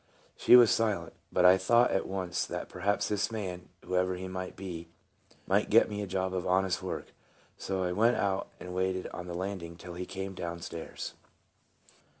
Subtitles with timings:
[0.35, 4.55] She was silent, but I thought at once that perhaps this man, whoever he might
[4.55, 4.87] be,
[5.45, 7.13] might get me a job of honest work;
[7.55, 11.13] so I went out and waited on the landing till he came t down stairs.